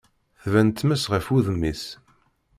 tban 0.41 0.69
tmes 0.69 1.03
ɣef 1.13 1.25
wudem-is. 1.31 1.83